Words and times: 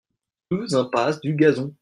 deux 0.49 0.73
impasse 0.75 1.21
du 1.21 1.35
Gazon 1.35 1.75